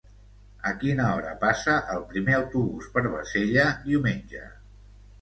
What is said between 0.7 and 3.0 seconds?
quina hora passa el primer autobús